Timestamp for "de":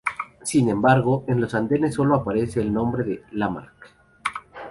3.03-3.23